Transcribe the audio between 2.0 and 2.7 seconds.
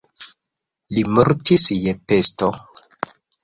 pesto.